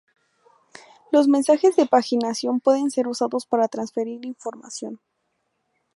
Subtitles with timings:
[1.11, 4.99] Los mensajes de paginación pueden ser usados para transferir información.